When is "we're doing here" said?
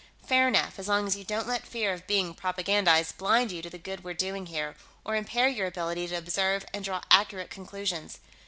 4.03-4.75